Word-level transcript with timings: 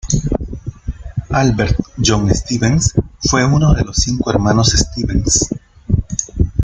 Albert 1.29 1.79
John 2.03 2.33
Stevens 2.33 2.95
fue 3.19 3.45
uno 3.45 3.71
de 3.75 3.83
los 3.85 3.97
cinco 3.97 4.31
hermanos 4.31 4.71
Stevens. 4.71 5.47